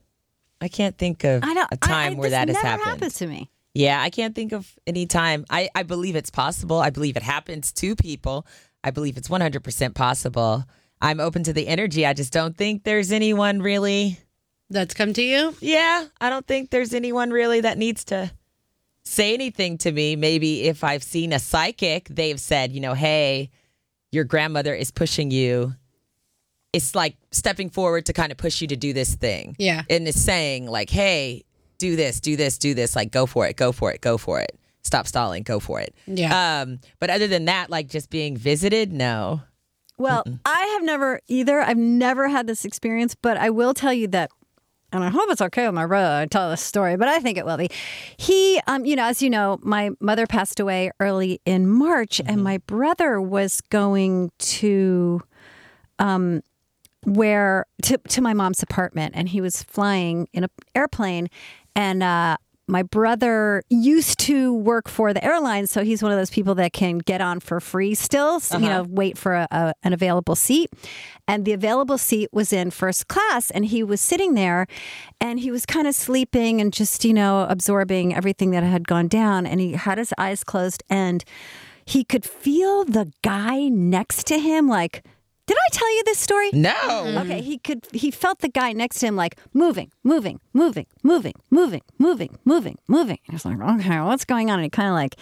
I 0.61 0.69
can't 0.69 0.99
think 0.99 1.25
of 1.25 1.43
I 1.43 1.55
don't. 1.55 1.69
a 1.73 1.77
time 1.77 2.13
I, 2.13 2.17
I, 2.17 2.19
where 2.19 2.31
this 2.31 2.39
that 2.39 2.49
has 2.49 2.63
never 2.63 2.85
happened. 2.85 3.15
to 3.15 3.27
me. 3.27 3.51
Yeah, 3.73 4.03
I 4.03 4.11
can't 4.11 4.35
think 4.35 4.53
of 4.53 4.71
any 4.87 5.07
time. 5.07 5.47
I, 5.49 5.71
I 5.75 5.83
believe 5.85 6.17
it's 6.17 6.31
possible. 6.31 6.79
I 6.79 6.91
believe 6.91 7.17
it 7.17 7.23
happens 7.23 7.73
to 7.73 7.97
people. 7.97 8.47
I 8.85 8.91
believe 8.91 9.17
it's 9.17 9.29
100% 9.29 9.95
possible. 9.95 10.65
I'm 11.01 11.21
open 11.21 11.45
to 11.45 11.53
the 11.53 11.69
energy. 11.69 12.05
I 12.05 12.13
just 12.13 12.33
don't 12.33 12.57
think 12.57 12.85
there's 12.85 13.13
anyone 13.13 13.63
really. 13.63 14.19
That's 14.69 14.93
come 14.93 15.15
to 15.15 15.23
you. 15.23 15.55
Yeah, 15.61 16.05
I 16.21 16.29
don't 16.29 16.47
think 16.47 16.71
there's 16.71 16.93
anyone 16.93 17.31
really 17.31 17.63
that 17.63 17.79
needs 17.79 18.05
to 18.07 18.31
say 19.05 19.35
anything 19.35 19.79
to 19.79 19.93
me. 19.93 20.17
Maybe 20.17 20.65
if 20.65 20.85
I've 20.85 21.03
seen 21.03 21.33
a 21.33 21.39
psychic, 21.39 22.09
they've 22.09 22.41
said, 22.41 22.73
you 22.73 22.81
know, 22.81 22.95
hey, 22.95 23.51
your 24.13 24.25
grandmother 24.25 24.75
is 24.75 24.91
pushing 24.91 25.31
you. 25.31 25.75
It's 26.73 26.95
like 26.95 27.17
stepping 27.33 27.71
forward 27.71 28.07
to 28.07 28.13
kind 28.13 28.31
of 28.31 28.39
push 28.39 28.61
you 28.61 28.69
to 28.69 28.77
do 28.77 28.93
this 28.93 29.15
thing. 29.15 29.57
Yeah. 29.59 29.83
And 29.91 30.07
it's 30.07 30.21
saying, 30.21 30.67
like, 30.67 30.91
hey, 30.91 31.45
do 31.79 31.97
this, 31.97 32.21
do 32.21 32.37
this, 32.37 32.59
do 32.59 32.75
this. 32.75 32.95
Like, 32.95 33.11
go 33.11 33.27
for 33.27 33.47
it, 33.47 33.57
go 33.57 33.73
for 33.73 33.91
it, 33.93 34.01
go 34.01 34.19
for 34.19 34.41
it. 34.41 34.57
Stop 34.83 35.07
stalling, 35.07 35.43
go 35.43 35.61
for 35.61 35.81
it. 35.81 35.95
Yeah. 36.07 36.61
Um, 36.63 36.79
but 37.01 37.11
other 37.11 37.27
than 37.27 37.47
that, 37.47 37.71
like 37.71 37.89
just 37.89 38.09
being 38.11 38.37
visited, 38.37 38.93
no. 38.93 39.43
Well, 39.99 40.25
I 40.47 40.61
have 40.75 40.83
never 40.83 41.21
either. 41.29 41.61
I've 41.61 41.77
never 41.77 42.29
had 42.29 42.47
this 42.47 42.65
experience, 42.65 43.15
but 43.15 43.37
I 43.37 43.51
will 43.51 43.75
tell 43.75 43.93
you 43.93 44.07
that. 44.09 44.31
And 44.93 45.05
I 45.05 45.09
hope 45.09 45.31
it's 45.31 45.41
okay 45.41 45.67
with 45.67 45.75
my 45.75 45.87
brother 45.87 46.25
to 46.25 46.29
tell 46.29 46.51
this 46.51 46.61
story, 46.61 46.97
but 46.97 47.09
I 47.09 47.21
think 47.21 47.39
it 47.39 47.47
will 47.47 47.57
be. 47.57 47.71
He, 48.17 48.61
um, 48.67 48.85
you 48.85 48.97
know, 48.97 49.05
as 49.05 49.23
you 49.23 49.31
know, 49.31 49.59
my 49.63 49.91
mother 50.01 50.27
passed 50.27 50.59
away 50.59 50.91
early 50.99 51.41
in 51.45 51.69
March, 51.69 52.21
and 52.27 52.43
my 52.43 52.59
brother 52.59 53.21
was 53.21 53.61
going 53.71 54.33
to, 54.39 55.23
um, 55.99 56.43
where 57.05 57.67
to 57.83 57.99
to 58.09 58.21
my 58.21 58.35
mom's 58.35 58.63
apartment, 58.63 59.15
and 59.17 59.29
he 59.29 59.41
was 59.41 59.63
flying 59.63 60.29
in 60.33 60.45
an 60.45 60.51
airplane, 60.75 61.29
and 61.77 62.03
uh, 62.03 62.37
my 62.71 62.83
brother 62.83 63.63
used 63.69 64.19
to 64.21 64.55
work 64.55 64.89
for 64.89 65.13
the 65.13 65.23
airline, 65.25 65.67
so 65.67 65.83
he's 65.83 66.03
one 66.03 66.13
of 66.13 66.19
those 66.19 66.31
people 66.31 66.55
that 66.55 66.73
can 66.73 66.99
get 66.99 67.21
on 67.21 67.41
for 67.41 67.61
free 67.61 67.95
still, 67.95 68.41
so, 68.41 68.59
you 68.59 68.67
uh-huh. 68.67 68.79
know, 68.79 68.87
wait 68.89 69.19
for 69.19 69.35
a, 69.35 69.49
a, 69.51 69.75
an 69.83 69.93
available 69.93 70.37
seat. 70.37 70.71
And 71.27 71.45
the 71.45 71.53
available 71.53 71.99
seat 71.99 72.31
was 72.33 72.53
in 72.53 72.71
first 72.71 73.09
class, 73.09 73.51
and 73.51 73.67
he 73.67 73.83
was 73.83 74.01
sitting 74.01 74.35
there 74.35 74.67
and 75.21 75.41
he 75.41 75.51
was 75.51 75.67
kind 75.67 75.87
of 75.87 75.95
sleeping 75.95 76.61
and 76.61 76.73
just, 76.73 77.05
you 77.05 77.13
know, 77.13 77.47
absorbing 77.49 78.15
everything 78.15 78.51
that 78.53 78.63
had 78.63 78.89
gone 78.89 79.09
down. 79.09 79.47
And 79.47 79.61
he 79.61 79.73
had 79.73 79.99
his 79.99 80.15
eyes 80.19 80.43
closed 80.43 80.83
and 80.89 81.25
he 81.85 82.05
could 82.05 82.25
feel 82.25 82.85
the 82.85 83.13
guy 83.23 83.69
next 83.69 84.27
to 84.29 84.39
him 84.39 84.69
like 84.69 85.05
Did 85.51 85.59
I 85.59 85.69
tell 85.73 85.97
you 85.97 86.05
this 86.05 86.21
story? 86.21 86.51
No. 86.53 87.23
Okay, 87.23 87.41
he 87.41 87.59
could 87.59 87.85
he 87.93 88.13
felt 88.13 88.39
the 88.39 88.49
guy 88.49 88.73
next 88.73 89.01
to 89.01 89.07
him 89.07 89.17
like 89.17 89.37
moving, 89.53 89.91
moving, 90.05 90.39
moving, 90.53 90.87
moving, 91.03 91.35
moving, 91.51 91.83
moving, 91.99 92.39
moving, 92.45 92.79
moving. 92.87 93.19
I 93.29 93.33
was 93.33 93.45
like, 93.45 93.59
okay, 93.59 94.01
what's 94.01 94.25
going 94.25 94.49
on? 94.49 94.61
And 94.61 94.67
he 94.67 94.71
kind 94.71 94.91
of 94.91 94.95
like 94.95 95.17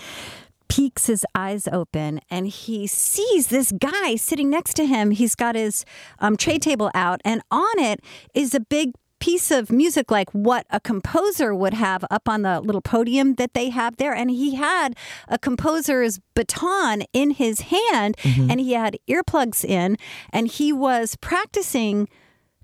peeks 0.69 1.07
his 1.07 1.25
eyes 1.35 1.67
open 1.73 2.21
and 2.31 2.47
he 2.47 2.87
sees 2.87 3.47
this 3.47 3.73
guy 3.73 4.17
sitting 4.17 4.51
next 4.51 4.75
to 4.75 4.85
him. 4.85 5.13
He's 5.13 5.35
got 5.35 5.55
his 5.55 5.87
um, 6.19 6.37
tray 6.37 6.59
table 6.59 6.91
out, 6.93 7.23
and 7.25 7.41
on 7.51 7.79
it 7.79 8.01
is 8.35 8.55
a 8.55 8.61
big 8.61 8.93
piece 9.21 9.51
of 9.51 9.71
music 9.71 10.11
like 10.11 10.31
what 10.31 10.67
a 10.71 10.81
composer 10.81 11.55
would 11.55 11.75
have 11.75 12.05
up 12.11 12.29
on 12.29 12.43
the 12.43 12.61
little 12.61 12.81
podium 12.81 13.35
that 13.35 13.55
they 13.55 13.71
have 13.71 13.97
there. 13.97 14.15
And 14.15 14.31
he 14.31 14.55
had 14.55 14.97
a 15.29 15.39
composer's 15.39 16.21
baton 16.35 17.03
in 17.13 17.33
his 17.33 17.63
hand 17.63 18.17
mm-hmm. 18.19 18.51
and 18.51 18.61
he 18.61 18.73
had 18.73 18.99
earplugs 19.09 19.65
in 19.65 19.97
and 20.33 20.49
he 20.49 20.73
was 20.73 21.17
practicing 21.17 22.09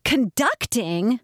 conducting. 0.04 1.20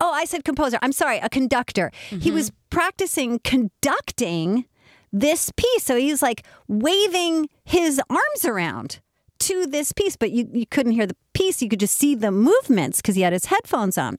Oh, 0.00 0.12
I 0.12 0.24
said 0.24 0.44
composer. 0.44 0.78
I'm 0.82 0.92
sorry, 0.92 1.18
a 1.18 1.28
conductor. 1.28 1.90
He 2.08 2.16
mm-hmm. 2.16 2.34
was 2.34 2.52
practicing 2.70 3.38
conducting 3.40 4.66
this 5.12 5.50
piece. 5.56 5.84
So 5.84 5.96
he 5.96 6.10
was 6.10 6.22
like 6.22 6.44
waving 6.68 7.48
his 7.64 8.00
arms 8.08 8.44
around 8.44 9.00
to 9.40 9.66
this 9.66 9.92
piece, 9.92 10.16
but 10.16 10.30
you, 10.30 10.48
you 10.52 10.66
couldn't 10.66 10.92
hear 10.92 11.06
the 11.06 11.16
piece. 11.34 11.60
You 11.62 11.68
could 11.68 11.80
just 11.80 11.96
see 11.96 12.14
the 12.14 12.30
movements 12.30 12.98
because 12.98 13.16
he 13.16 13.22
had 13.22 13.32
his 13.32 13.46
headphones 13.46 13.98
on. 13.98 14.16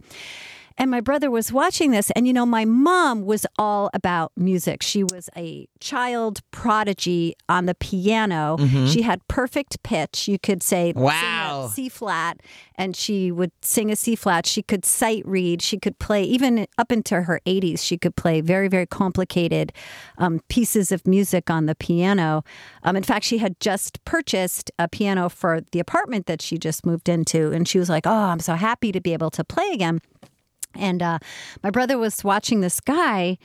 And 0.78 0.90
my 0.90 1.02
brother 1.02 1.30
was 1.30 1.52
watching 1.52 1.92
this, 1.92 2.12
and 2.12 2.28
you 2.28 2.34
know, 2.34 2.46
my 2.46 2.66
mom 2.66 3.26
was 3.26 3.46
all 3.58 3.90
about 3.94 4.32
music. 4.36 4.82
She 4.82 5.04
was 5.04 5.30
a 5.36 5.68
child 5.80 6.40
prodigy 6.52 7.36
on 7.50 7.66
the 7.66 7.76
piano. 7.76 8.58
She 8.88 9.02
had 9.04 9.28
perfect 9.28 9.82
pitch. 9.84 10.28
You 10.28 10.40
could 10.40 10.64
say, 10.64 10.94
Wow. 10.96 11.70
C 11.74 11.90
flat, 11.90 12.40
and 12.76 12.96
she 12.96 13.32
would 13.32 13.52
sing 13.62 13.92
a 13.92 13.96
C 13.96 14.16
flat. 14.16 14.46
She 14.46 14.62
could 14.64 14.86
sight 14.86 15.24
read. 15.26 15.62
She 15.62 15.78
could 15.78 16.00
play, 16.00 16.24
even 16.24 16.66
up 16.78 16.92
into 16.92 17.24
her 17.24 17.40
80s, 17.46 17.80
she 17.80 17.98
could 17.98 18.16
play 18.16 18.42
very, 18.42 18.68
very 18.68 18.86
complicated 18.88 19.74
um, 20.18 20.40
pieces 20.50 20.92
of 20.92 21.06
music 21.06 21.50
on 21.50 21.66
the 21.66 21.76
piano. 21.76 22.44
Um, 22.84 22.96
in 22.96 23.04
fact, 23.04 23.26
she 23.26 23.38
had 23.40 23.60
just 23.60 24.04
purchased 24.06 24.72
a 24.80 24.88
piano 24.88 25.30
for 25.30 25.62
the 25.72 25.80
apartment 25.80 26.26
that 26.26 26.42
she 26.42 26.58
just 26.58 26.86
moved 26.86 27.10
into. 27.10 27.52
And 27.52 27.68
she 27.68 27.78
was 27.80 27.90
like, 27.90 28.08
Oh, 28.08 28.12
I'm 28.12 28.40
so 28.40 28.56
happy 28.56 28.92
to 28.92 29.02
be 29.02 29.14
able 29.14 29.30
to 29.32 29.44
play 29.44 29.70
again. 29.74 30.00
And 30.76 31.02
uh, 31.02 31.20
my 31.64 31.70
brother 31.70 31.98
was 31.98 32.24
watching 32.24 32.62
this 32.62 32.80
guy, 32.80 33.38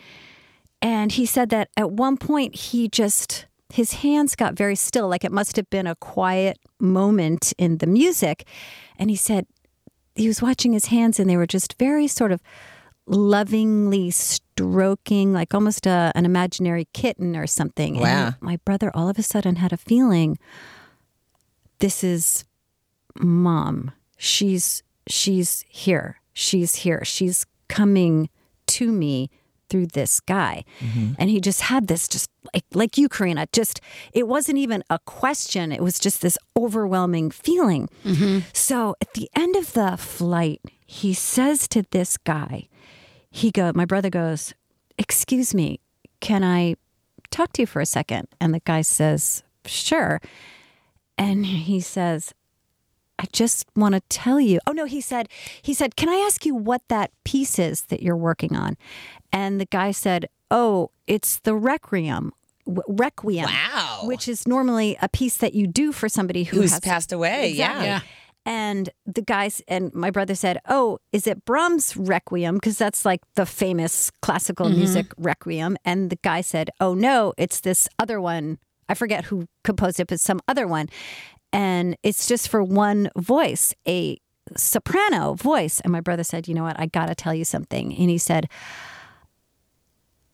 and 0.81 1.13
he 1.13 1.27
said 1.27 1.51
that 1.51 1.69
at 1.77 1.91
one 1.91 2.17
point 2.17 2.55
he 2.55 2.89
just 2.89 3.47
his 3.73 3.95
hands 3.95 4.37
got 4.37 4.55
very 4.55 4.77
still, 4.77 5.09
like 5.09 5.25
it 5.25 5.33
must 5.33 5.57
have 5.57 5.69
been 5.71 5.87
a 5.87 5.97
quiet 5.97 6.59
moment 6.79 7.53
in 7.59 7.79
the 7.79 7.87
music. 7.87 8.47
And 8.99 9.11
he 9.11 9.17
said 9.17 9.47
he 10.15 10.29
was 10.29 10.41
watching 10.41 10.73
his 10.73 10.87
hands, 10.87 11.19
and 11.19 11.29
they 11.29 11.37
were 11.37 11.47
just 11.47 11.77
very 11.79 12.07
sort 12.07 12.33
of 12.33 12.41
lovingly 13.07 14.11
stroking, 14.11 15.33
like 15.33 15.55
almost 15.55 15.87
a, 15.87 16.13
an 16.15 16.25
imaginary 16.25 16.89
kitten 16.93 17.37
or 17.37 17.47
something. 17.47 17.99
Wow. 18.01 18.27
And 18.27 18.37
my 18.41 18.59
brother 18.65 18.91
all 18.95 19.09
of 19.09 19.19
a 19.19 19.23
sudden 19.23 19.57
had 19.57 19.73
a 19.73 19.77
feeling 19.77 20.39
this 21.79 22.03
is 22.03 22.45
mom. 23.19 23.93
She's 24.17 24.83
she's 25.09 25.65
here. 25.69 26.21
She's 26.39 26.77
here. 26.77 27.03
She's 27.03 27.47
coming 27.67 28.29
to 28.67 28.93
me 28.93 29.31
through 29.71 29.87
this 29.87 30.21
guy. 30.21 30.65
Mm-hmm. 30.81 31.15
And 31.19 31.31
he 31.31 31.41
just 31.41 31.63
had 31.63 31.87
this 31.87 32.07
just 32.07 32.29
like 32.53 32.65
like 32.75 32.99
you, 32.99 33.09
Karena, 33.09 33.47
just 33.53 33.81
it 34.13 34.29
wasn't 34.29 34.59
even 34.59 34.85
a 34.91 34.99
question. 34.99 35.73
It 35.73 35.83
was 35.83 35.99
just 35.99 36.21
this 36.21 36.37
overwhelming 36.55 37.31
feeling. 37.31 37.89
Mm-hmm. 38.05 38.41
So 38.53 38.97
at 39.01 39.15
the 39.15 39.31
end 39.35 39.57
of 39.57 39.73
the 39.73 39.97
flight, 39.97 40.61
he 40.85 41.15
says 41.15 41.67
to 41.69 41.85
this 41.91 42.19
guy, 42.19 42.69
he 43.31 43.51
go, 43.51 43.73
my 43.75 43.87
brother 43.87 44.11
goes, 44.11 44.53
Excuse 44.99 45.55
me, 45.55 45.81
can 46.21 46.45
I 46.45 46.77
talk 47.31 47.55
to 47.55 47.63
you 47.63 47.67
for 47.67 47.81
a 47.81 47.87
second? 47.87 48.29
And 48.43 48.53
the 48.53 48.61
guy 48.61 48.83
says, 48.83 49.43
Sure. 49.65 50.21
And 51.17 51.47
he 51.47 51.81
says, 51.81 52.35
I 53.19 53.25
just 53.33 53.67
want 53.75 53.95
to 53.95 54.01
tell 54.09 54.41
you. 54.41 54.61
Oh 54.67 54.73
no, 54.73 54.85
he 54.85 55.01
said, 55.01 55.29
he 55.63 55.75
said, 55.75 55.97
"Can 55.97 56.09
I 56.09 56.17
ask 56.27 56.45
you 56.45 56.55
what 56.55 56.83
that 56.89 57.11
piece 57.25 57.59
is 57.59 57.83
that 57.83 58.03
you're 58.03 58.17
working 58.17 58.57
on?" 58.57 58.77
And 59.33 59.61
the 59.61 59.67
guy 59.67 59.91
said, 59.91 60.29
"Oh, 60.51 60.91
it's 61.07 61.39
the 61.41 61.55
Requiem." 61.55 62.33
w- 62.67 62.83
Requiem, 62.89 63.47
Wow. 63.47 64.01
which 64.05 64.29
is 64.29 64.47
normally 64.47 64.97
a 65.01 65.09
piece 65.09 65.37
that 65.39 65.55
you 65.55 65.67
do 65.67 65.93
for 65.93 66.09
somebody 66.09 66.45
who 66.45 66.59
Who's 66.61 66.73
has 66.73 66.81
passed 66.81 67.13
away? 67.13 67.51
Exactly. 67.51 67.87
Yeah. 67.87 68.01
And 68.45 68.91
the 69.07 69.23
guys 69.23 69.61
and 69.67 69.93
my 69.93 70.11
brother 70.11 70.37
said, 70.37 70.59
"Oh, 70.69 70.99
is 71.13 71.27
it 71.27 71.45
Brahms' 71.45 71.97
Requiem? 71.97 72.57
Because 72.57 72.79
that's 72.79 73.05
like 73.05 73.23
the 73.35 73.47
famous 73.47 74.13
classical 74.23 74.67
mm-hmm. 74.67 74.79
music 74.79 75.13
Requiem." 75.17 75.77
And 75.85 76.11
the 76.11 76.19
guy 76.23 76.43
said, 76.43 76.71
"Oh 76.81 76.95
no, 76.95 77.33
it's 77.37 77.61
this 77.61 77.89
other 77.99 78.21
one. 78.21 78.59
I 78.89 78.95
forget 78.95 79.25
who 79.25 79.49
composed 79.65 79.99
it, 79.99 80.07
but 80.07 80.21
some 80.21 80.41
other 80.47 80.69
one, 80.69 80.89
and 81.53 81.97
it's 82.03 82.27
just 82.27 82.49
for 82.49 82.63
one 82.63 83.11
voice, 83.17 83.75
a 83.87 84.19
soprano 84.57 85.35
voice." 85.35 85.81
And 85.81 85.93
my 85.93 86.01
brother 86.01 86.25
said, 86.25 86.49
"You 86.49 86.55
know 86.55 86.65
what? 86.65 86.79
I 86.79 86.87
got 86.87 87.07
to 87.07 87.15
tell 87.15 87.35
you 87.35 87.45
something." 87.45 87.95
And 87.95 88.11
he 88.11 88.19
said, 88.19 88.49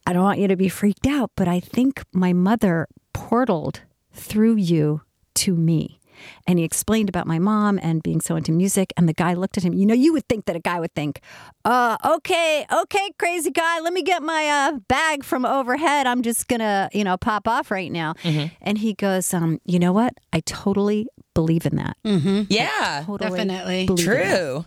"I 0.06 0.12
don't 0.12 0.24
want 0.24 0.40
you 0.40 0.48
to 0.48 0.56
be 0.56 0.68
freaked 0.68 1.06
out, 1.06 1.30
but 1.36 1.48
I 1.48 1.60
think 1.60 2.02
my 2.12 2.32
mother 2.32 2.86
portaled 3.14 3.80
through 4.12 4.56
you 4.56 5.02
to 5.34 5.54
me." 5.54 6.00
And 6.46 6.58
he 6.58 6.64
explained 6.64 7.08
about 7.08 7.26
my 7.26 7.38
mom 7.38 7.78
and 7.82 8.02
being 8.02 8.20
so 8.20 8.36
into 8.36 8.52
music. 8.52 8.92
And 8.96 9.08
the 9.08 9.12
guy 9.12 9.34
looked 9.34 9.56
at 9.56 9.64
him. 9.64 9.72
You 9.74 9.86
know, 9.86 9.94
you 9.94 10.12
would 10.12 10.28
think 10.28 10.46
that 10.46 10.56
a 10.56 10.60
guy 10.60 10.80
would 10.80 10.94
think, 10.94 11.20
uh, 11.64 11.96
okay, 12.04 12.66
okay, 12.72 13.10
crazy 13.18 13.50
guy, 13.50 13.80
let 13.80 13.92
me 13.92 14.02
get 14.02 14.22
my 14.22 14.48
uh, 14.48 14.78
bag 14.88 15.24
from 15.24 15.44
overhead. 15.44 16.06
I'm 16.06 16.22
just 16.22 16.48
going 16.48 16.60
to, 16.60 16.88
you 16.92 17.04
know, 17.04 17.16
pop 17.16 17.46
off 17.46 17.70
right 17.70 17.90
now. 17.90 18.14
And 18.60 18.78
he 18.78 18.94
goes, 18.94 19.32
um, 19.34 19.60
you 19.64 19.78
know 19.78 19.92
what? 19.92 20.14
I 20.32 20.40
totally 20.40 21.06
believe 21.34 21.66
in 21.66 21.76
that. 21.76 21.96
Yeah. 22.04 23.04
Totally 23.06 23.30
Definitely. 23.30 23.86
believe 23.86 24.06
in 24.06 24.14
that. 24.14 24.26
True. 24.28 24.64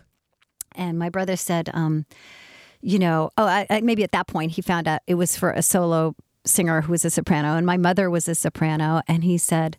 And 0.75 0.99
my 0.99 1.09
brother 1.09 1.35
said, 1.35 1.69
um, 1.73 2.05
you 2.81 2.99
know, 2.99 3.31
oh, 3.37 3.45
I, 3.45 3.65
I, 3.69 3.81
maybe 3.81 4.03
at 4.03 4.11
that 4.11 4.27
point 4.27 4.51
he 4.51 4.61
found 4.61 4.87
out 4.87 5.01
it 5.07 5.15
was 5.15 5.37
for 5.37 5.51
a 5.51 5.61
solo 5.61 6.15
singer 6.45 6.81
who 6.81 6.91
was 6.91 7.03
a 7.03 7.09
soprano, 7.09 7.55
and 7.55 7.65
my 7.65 7.77
mother 7.77 8.09
was 8.09 8.27
a 8.27 8.35
soprano. 8.35 9.01
And 9.07 9.23
he 9.23 9.37
said, 9.37 9.77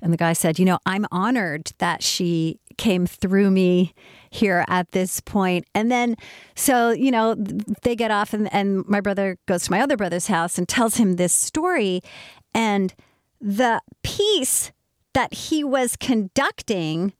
and 0.00 0.12
the 0.12 0.16
guy 0.16 0.32
said, 0.32 0.58
you 0.58 0.64
know, 0.64 0.78
I'm 0.86 1.06
honored 1.10 1.72
that 1.78 2.02
she 2.02 2.60
came 2.76 3.06
through 3.06 3.50
me 3.50 3.94
here 4.30 4.64
at 4.68 4.92
this 4.92 5.20
point. 5.20 5.66
And 5.74 5.90
then, 5.90 6.16
so, 6.54 6.90
you 6.90 7.10
know, 7.10 7.34
they 7.82 7.96
get 7.96 8.10
off, 8.10 8.32
and, 8.32 8.52
and 8.52 8.86
my 8.86 9.00
brother 9.00 9.38
goes 9.46 9.64
to 9.64 9.70
my 9.70 9.80
other 9.80 9.96
brother's 9.96 10.28
house 10.28 10.58
and 10.58 10.68
tells 10.68 10.96
him 10.96 11.16
this 11.16 11.32
story. 11.32 12.00
And 12.54 12.94
the 13.40 13.80
piece 14.02 14.72
that 15.14 15.34
he 15.34 15.64
was 15.64 15.96
conducting 15.96 17.12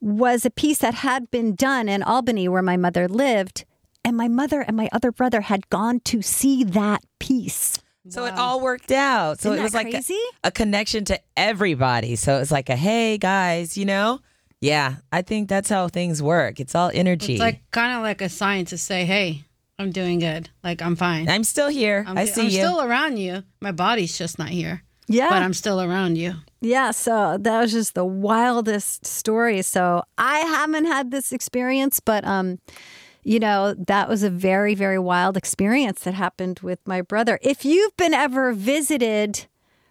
was 0.00 0.44
a 0.44 0.50
piece 0.50 0.78
that 0.78 0.94
had 0.94 1.30
been 1.30 1.54
done 1.54 1.88
in 1.88 2.02
Albany 2.02 2.48
where 2.48 2.62
my 2.62 2.76
mother 2.76 3.08
lived. 3.08 3.64
And 4.04 4.16
my 4.16 4.26
mother 4.26 4.60
and 4.60 4.76
my 4.76 4.88
other 4.92 5.12
brother 5.12 5.42
had 5.42 5.70
gone 5.70 6.00
to 6.06 6.22
see 6.22 6.64
that 6.64 7.04
piece. 7.20 7.78
So 8.08 8.24
it 8.24 8.34
all 8.34 8.60
worked 8.60 8.90
out. 8.90 9.40
So 9.40 9.50
Isn't 9.50 9.60
it 9.60 9.62
was 9.62 9.74
like 9.74 9.86
a, 9.88 9.90
crazy? 9.92 10.18
a 10.42 10.50
connection 10.50 11.04
to 11.06 11.20
everybody. 11.36 12.16
So 12.16 12.36
it 12.36 12.40
was 12.40 12.50
like 12.50 12.68
a 12.68 12.76
hey 12.76 13.16
guys, 13.18 13.76
you 13.76 13.84
know? 13.84 14.20
Yeah, 14.60 14.96
I 15.12 15.22
think 15.22 15.48
that's 15.48 15.68
how 15.68 15.88
things 15.88 16.22
work. 16.22 16.60
It's 16.60 16.74
all 16.74 16.90
energy. 16.94 17.34
It's 17.34 17.40
like 17.40 17.62
kind 17.72 17.96
of 17.96 18.02
like 18.02 18.20
a 18.20 18.28
sign 18.28 18.64
to 18.66 18.78
say, 18.78 19.04
"Hey, 19.04 19.44
I'm 19.78 19.90
doing 19.90 20.20
good. 20.20 20.50
Like 20.62 20.80
I'm 20.80 20.94
fine. 20.94 21.28
I'm 21.28 21.42
still 21.42 21.68
here. 21.68 22.04
I'm, 22.06 22.16
I 22.16 22.26
d- 22.26 22.30
see 22.30 22.40
I'm 22.42 22.46
you. 22.46 22.52
still 22.52 22.80
around 22.80 23.16
you. 23.18 23.42
My 23.60 23.72
body's 23.72 24.16
just 24.16 24.38
not 24.38 24.50
here, 24.50 24.84
Yeah. 25.08 25.28
but 25.30 25.42
I'm 25.42 25.52
still 25.54 25.80
around 25.82 26.16
you." 26.16 26.34
Yeah, 26.60 26.92
so 26.92 27.38
that 27.40 27.60
was 27.60 27.72
just 27.72 27.94
the 27.94 28.04
wildest 28.04 29.04
story. 29.04 29.62
So 29.62 30.04
I 30.16 30.38
haven't 30.38 30.84
had 30.84 31.10
this 31.10 31.32
experience, 31.32 31.98
but 31.98 32.24
um, 32.24 32.60
you 33.24 33.38
know, 33.38 33.74
that 33.74 34.08
was 34.08 34.22
a 34.22 34.30
very, 34.30 34.74
very 34.74 34.98
wild 34.98 35.36
experience 35.36 36.00
that 36.02 36.14
happened 36.14 36.60
with 36.60 36.80
my 36.86 37.02
brother. 37.02 37.38
If 37.42 37.64
you've 37.64 37.96
been 37.96 38.14
ever 38.14 38.52
visited 38.52 39.46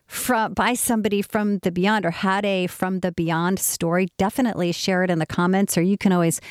from 0.06 0.54
by 0.54 0.74
somebody 0.74 1.22
from 1.22 1.60
the 1.60 1.72
beyond 1.72 2.06
or 2.06 2.12
had 2.12 2.46
a 2.46 2.68
from 2.68 3.00
the 3.00 3.14
beyond 3.14 3.60
story, 3.60 4.10
definitely 4.18 4.74
share 4.74 5.04
it 5.04 5.10
in 5.10 5.20
the 5.20 5.26
comments, 5.26 5.78
or 5.78 5.82
you 5.82 5.98
can 5.98 6.12
always 6.12 6.42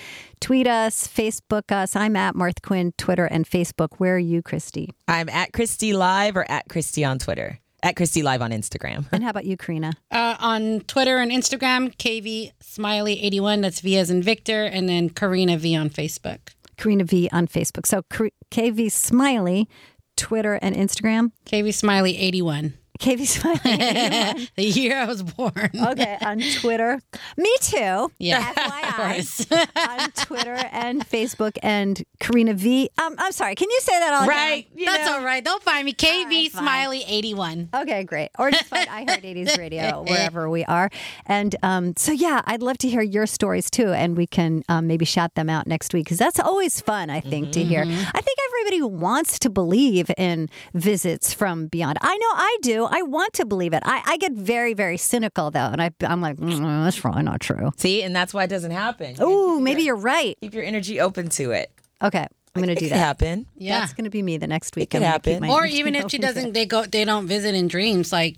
tweet 0.40 0.66
us, 0.66 1.06
Facebook 1.06 1.70
us. 1.70 1.94
I'm 1.94 2.16
at 2.16 2.34
Martha 2.34 2.60
Quinn, 2.62 2.92
Twitter 2.96 3.26
and 3.26 3.48
Facebook. 3.48 3.88
Where 3.98 4.16
are 4.16 4.18
you, 4.18 4.40
Christie? 4.40 4.94
I'm 5.06 5.28
at 5.28 5.52
Christie 5.52 5.92
Live 5.92 6.36
or 6.36 6.50
at 6.50 6.68
Christie 6.70 7.04
on 7.04 7.18
Twitter. 7.18 7.58
At 7.82 7.96
Christie 7.96 8.22
Live 8.22 8.40
on 8.42 8.50
Instagram. 8.50 9.06
And 9.12 9.22
how 9.22 9.30
about 9.30 9.44
you, 9.44 9.56
Karena? 9.56 9.92
Uh, 10.10 10.36
on 10.38 10.80
Twitter 10.80 11.18
and 11.18 11.30
Instagram, 11.30 11.94
KV 11.96 12.52
Smiley81. 12.62 13.62
That's 13.62 13.80
V 13.80 13.96
as 13.96 14.10
in 14.10 14.22
Victor, 14.22 14.64
and 14.64 14.88
then 14.88 15.08
Karena 15.10 15.56
V 15.56 15.76
on 15.76 15.88
Facebook. 15.88 16.38
Karena 16.80 17.04
V 17.04 17.28
on 17.30 17.46
Facebook. 17.46 17.86
So 17.86 18.02
KV 18.50 18.90
Smiley, 18.90 19.68
Twitter 20.16 20.54
and 20.62 20.74
Instagram. 20.74 21.32
KV 21.46 21.68
Smiley81. 21.68 22.79
KV 23.00 23.26
Smiley. 23.26 24.48
the 24.56 24.64
year 24.64 24.96
I 24.98 25.04
was 25.06 25.22
born. 25.22 25.70
okay, 25.74 26.18
on 26.22 26.40
Twitter. 26.60 27.00
Me 27.36 27.52
too. 27.60 28.12
Yeah, 28.18 28.52
FYI. 28.52 29.68
on 30.02 30.10
Twitter 30.12 30.54
and 30.70 31.06
Facebook 31.08 31.56
and 31.62 32.02
Karena 32.20 32.54
V. 32.54 32.90
Um, 32.98 33.14
I'm 33.18 33.32
sorry. 33.32 33.54
Can 33.54 33.68
you 33.70 33.80
say 33.80 33.98
that 33.98 34.14
all 34.14 34.26
Right. 34.28 34.66
again? 34.66 34.78
You 34.78 34.86
That's 34.86 35.06
know. 35.06 35.16
all 35.18 35.24
right. 35.24 35.42
Don't 35.44 35.62
find 35.62 35.84
me. 35.84 35.92
KV 35.94 36.24
right. 36.26 36.52
Smiley 36.52 37.04
81. 37.06 37.70
Okay, 37.74 38.04
great. 38.04 38.30
Or 38.38 38.50
just 38.50 38.64
find 38.66 38.88
iHeart 38.88 39.22
80s 39.24 39.58
Radio 39.58 40.02
wherever 40.02 40.48
we 40.50 40.64
are. 40.64 40.90
And 41.26 41.56
um, 41.62 41.94
so, 41.96 42.12
yeah, 42.12 42.42
I'd 42.46 42.62
love 42.62 42.78
to 42.78 42.88
hear 42.88 43.02
your 43.02 43.26
stories 43.26 43.70
too, 43.70 43.92
and 43.92 44.16
we 44.16 44.26
can 44.26 44.62
um, 44.68 44.86
maybe 44.86 45.04
shout 45.04 45.34
them 45.34 45.48
out 45.50 45.66
next 45.66 45.92
week 45.94 46.04
because 46.06 46.18
that's 46.18 46.38
always 46.38 46.80
fun, 46.80 47.10
I 47.10 47.20
think, 47.20 47.52
to 47.52 47.64
hear. 47.64 47.80
I 47.82 48.20
think 48.20 48.38
everybody 48.50 48.82
wants 48.82 49.38
to 49.40 49.50
believe 49.50 50.10
in 50.16 50.48
visits 50.74 51.32
from 51.32 51.66
beyond. 51.66 51.98
I 52.02 52.16
know 52.16 52.26
I 52.34 52.56
do. 52.62 52.86
I 52.90 53.02
want 53.02 53.32
to 53.34 53.44
believe 53.46 53.72
it. 53.72 53.82
I, 53.86 54.02
I 54.04 54.16
get 54.18 54.32
very, 54.32 54.74
very 54.74 54.96
cynical 54.96 55.50
though, 55.50 55.60
and 55.60 55.80
I, 55.80 55.90
I'm 56.02 56.20
like, 56.20 56.36
mm, 56.36 56.84
that's 56.84 56.98
probably 56.98 57.22
not 57.22 57.40
true. 57.40 57.70
See, 57.76 58.02
and 58.02 58.14
that's 58.14 58.34
why 58.34 58.44
it 58.44 58.48
doesn't 58.48 58.72
happen. 58.72 59.16
Oh, 59.20 59.60
maybe 59.60 59.82
you're 59.82 59.96
right. 59.96 60.36
Keep 60.40 60.54
your 60.54 60.64
energy 60.64 61.00
open 61.00 61.28
to 61.30 61.52
it. 61.52 61.70
Okay, 62.02 62.26
I'm 62.54 62.62
going 62.62 62.66
to 62.66 62.72
It 62.72 62.78
do 62.80 62.84
could 62.86 62.92
that. 62.92 62.98
happen. 62.98 63.46
Yeah. 63.56 63.80
That's 63.80 63.92
going 63.92 64.04
to 64.04 64.10
be 64.10 64.22
me 64.22 64.36
the 64.38 64.46
next 64.46 64.74
week. 64.76 64.84
It 64.84 64.90
could 64.90 65.02
I'm 65.02 65.10
gonna 65.12 65.20
keep 65.20 65.32
happen. 65.42 65.50
or 65.50 65.64
even 65.66 65.94
if 65.94 66.10
she 66.10 66.18
doesn't 66.18 66.52
they 66.52 66.66
go 66.66 66.84
they 66.84 67.04
don't 67.04 67.26
visit 67.26 67.54
in 67.54 67.68
dreams 67.68 68.12
like 68.12 68.36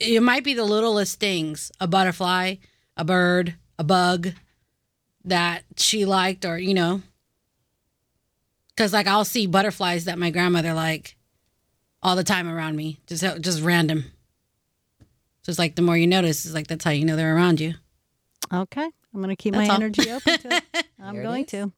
it 0.00 0.22
might 0.22 0.44
be 0.44 0.52
the 0.54 0.64
littlest 0.64 1.20
things 1.20 1.70
a 1.80 1.86
butterfly 1.86 2.56
a 2.96 3.04
bird 3.04 3.54
a 3.78 3.84
bug 3.84 4.28
that 5.24 5.62
she 5.76 6.04
liked 6.04 6.44
or 6.44 6.58
you 6.58 6.74
know 6.74 7.02
because 8.70 8.92
like 8.92 9.06
i'll 9.06 9.24
see 9.24 9.46
butterflies 9.46 10.04
that 10.04 10.18
my 10.18 10.30
grandmother 10.30 10.72
like 10.74 11.15
all 12.06 12.14
the 12.16 12.24
time 12.24 12.48
around 12.48 12.76
me 12.76 13.00
just 13.06 13.22
just 13.40 13.60
random 13.62 14.04
just 15.42 15.58
like 15.58 15.74
the 15.74 15.82
more 15.82 15.96
you 15.96 16.06
notice 16.06 16.44
it's 16.44 16.54
like 16.54 16.66
that's 16.68 16.84
how 16.84 16.90
you 16.92 17.04
know 17.04 17.16
they're 17.16 17.34
around 17.34 17.60
you 17.60 17.74
Okay. 18.52 18.84
I'm 19.12 19.20
going 19.22 19.30
to 19.30 19.34
keep 19.34 19.54
That's 19.54 19.66
my 19.66 19.74
all. 19.74 19.80
energy 19.80 20.08
open 20.08 20.38
to 20.38 20.54
it. 20.56 20.64
I'm 21.02 21.14
Here 21.14 21.22
it 21.22 21.26
going 21.26 21.44
is. 21.46 21.50
to. 21.50 21.72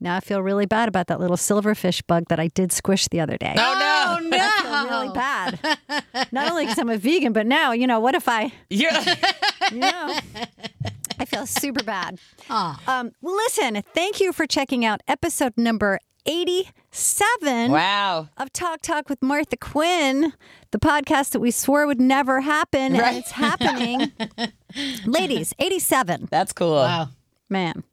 Now 0.00 0.16
I 0.16 0.20
feel 0.20 0.40
really 0.40 0.64
bad 0.64 0.88
about 0.88 1.08
that 1.08 1.20
little 1.20 1.36
silverfish 1.36 2.00
bug 2.06 2.24
that 2.28 2.40
I 2.40 2.48
did 2.48 2.72
squish 2.72 3.08
the 3.08 3.20
other 3.20 3.36
day. 3.36 3.54
Oh, 3.58 4.18
no. 4.22 4.28
no 4.30 4.38
I 4.40 4.62
feel 4.62 4.88
really 4.88 5.12
bad. 5.14 5.58
Not 6.32 6.50
only 6.50 6.64
because 6.64 6.78
I'm 6.78 6.88
a 6.88 6.96
vegan, 6.96 7.34
but 7.34 7.46
now, 7.46 7.72
you 7.72 7.86
know, 7.86 8.00
what 8.00 8.14
if 8.14 8.26
I, 8.26 8.52
Yeah. 8.70 9.16
you 9.70 9.80
know, 9.80 10.18
I 11.18 11.24
feel 11.26 11.44
super 11.46 11.82
bad. 11.82 12.18
Aw. 12.48 12.80
Um, 12.86 13.10
listen, 13.20 13.82
thank 13.94 14.18
you 14.20 14.32
for 14.32 14.46
checking 14.46 14.84
out 14.84 15.02
episode 15.06 15.52
number 15.58 15.98
87 16.26 17.70
wow. 17.70 18.28
of 18.36 18.52
Talk 18.52 18.80
Talk 18.82 19.08
with 19.08 19.20
Martha 19.22 19.56
Quinn, 19.56 20.32
the 20.70 20.78
podcast 20.78 21.30
that 21.30 21.40
we 21.40 21.50
swore 21.50 21.86
would 21.86 22.00
never 22.00 22.40
happen, 22.40 22.94
Right. 22.94 23.02
and 23.02 23.16
it's 23.18 23.30
happening. 23.32 24.12
Ladies, 25.06 25.54
87. 25.58 26.28
That's 26.30 26.52
cool. 26.52 26.74
wow 26.76 27.08
Man. 27.50 27.84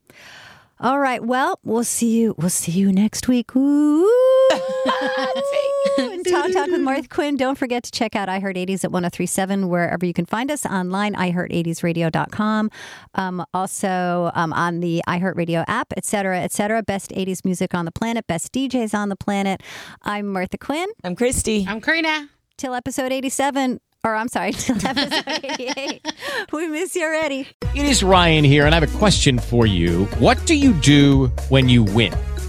All 0.80 0.98
right. 1.00 1.24
Well, 1.24 1.60
we'll 1.64 1.84
see 1.84 2.10
you. 2.20 2.34
We'll 2.38 2.50
see 2.50 2.72
you 2.72 2.92
next 2.92 3.28
week. 3.28 3.56
Ooh. 3.56 4.10
and 5.98 6.26
Talk 6.26 6.52
Talk 6.52 6.68
with 6.70 6.82
Martha 6.82 7.08
Quinn. 7.08 7.38
Don't 7.38 7.58
forget 7.58 7.84
to 7.84 7.92
check 7.92 8.16
out 8.16 8.28
iHeart 8.30 8.56
80s 8.56 8.84
at 8.84 8.92
1037 8.92 9.70
wherever 9.70 10.06
you 10.06 10.14
can 10.14 10.26
find 10.26 10.52
us 10.52 10.66
online, 10.66 11.14
iHeart80sRadio.com. 11.16 12.70
Um, 13.16 13.46
also 13.54 14.32
um, 14.34 14.54
on 14.54 14.80
the 14.80 15.02
iHeartRadio 15.08 15.64
app, 15.68 15.94
et 15.98 16.06
cetera, 16.06 16.40
et 16.40 16.52
cetera. 16.52 16.84
Best 16.84 17.12
80s 17.12 17.44
music 17.46 17.74
on 17.74 17.86
the 17.86 17.92
planet, 17.92 18.28
best 18.28 18.52
DJs 18.54 18.94
on 18.94 19.10
the 19.10 19.16
planet. 19.16 19.62
I'm 20.04 20.28
Martha 20.28 20.58
Quinn. 20.58 20.88
I'm 21.04 21.16
Christie. 21.16 21.66
i'm 21.68 21.82
karena 21.82 22.28
Till 22.58 22.74
episode 22.76 23.12
87. 23.12 23.80
Or 24.04 24.16
I'm 24.16 24.28
sorry, 24.30 24.52
till 24.54 24.76
episode 24.86 25.24
88. 25.28 26.06
we 26.52 26.68
miss 26.68 26.96
you 26.96 27.04
already. 27.04 27.48
It 27.76 27.86
is 27.86 28.04
Ryan 28.04 28.44
here, 28.44 28.66
and 28.66 28.74
I 28.74 28.80
have 28.80 28.96
a 28.96 28.98
question 28.98 29.38
for 29.38 29.68
you. 29.68 30.06
What 30.18 30.44
do 30.48 30.56
you 30.56 30.74
do 30.74 31.28
when 31.50 31.70
you 31.70 31.84
win? 31.84 32.14